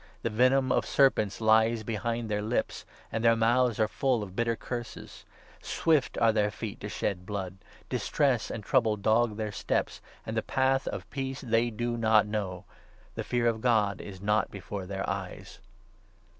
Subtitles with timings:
[0.23, 4.55] 'The venom of serpents lies behind their lips,'' And their mouths are full of bitter
[4.55, 5.25] curses.'
[5.59, 7.57] 14' Swift are their feet to shed blood.
[7.81, 11.97] 15 Distress and trouble dog their steps, 16 And the path of peace they do
[11.97, 12.65] not know.'
[13.13, 15.59] 17' The fear of God is not before their eyes.'